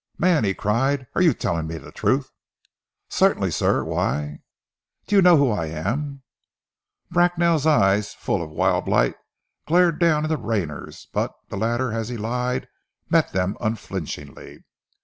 "Man," 0.17 0.43
he 0.45 0.55
cried, 0.55 1.05
"are 1.13 1.21
you 1.21 1.31
telling 1.31 1.67
me 1.67 1.77
the 1.77 1.91
truth?" 1.91 2.31
"Certainly, 3.07 3.51
sir! 3.51 3.83
Why" 3.83 4.39
"Do 5.05 5.15
you 5.15 5.21
know 5.21 5.37
who 5.37 5.51
I 5.51 5.67
am?" 5.67 6.23
Bracknell's 7.11 7.67
eyes, 7.67 8.11
full 8.15 8.41
of 8.41 8.49
wild 8.49 8.87
light, 8.87 9.13
glared 9.67 9.99
down 9.99 10.23
into 10.25 10.37
Rayner's 10.37 11.05
but 11.13 11.33
the 11.49 11.55
latter, 11.57 11.91
as 11.93 12.09
he 12.09 12.17
lied, 12.17 12.67
met 13.11 13.31
them 13.31 13.55
unflinchingly. 13.61 14.63